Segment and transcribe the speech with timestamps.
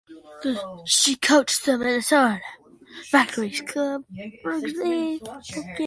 [0.85, 2.41] She coached the Minnesota
[3.11, 5.65] Valkyries Rugby Football Club.